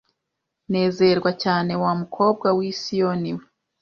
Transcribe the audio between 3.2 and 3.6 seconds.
we